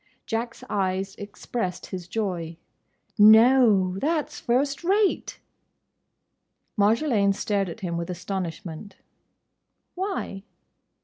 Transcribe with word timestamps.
Jack's 0.25 0.63
eyes 0.67 1.13
expressed 1.17 1.85
his 1.91 2.07
joy. 2.07 2.57
"No!—that's 3.19 4.39
first 4.39 4.83
rate!" 4.83 5.39
Marjolaine 6.75 7.33
stared 7.35 7.69
at 7.69 7.81
him 7.81 7.97
with 7.97 8.09
astonishment. 8.09 8.95
"Why?" 9.93 10.41